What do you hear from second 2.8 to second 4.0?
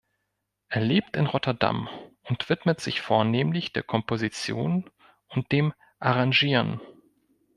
sich vornehmlich der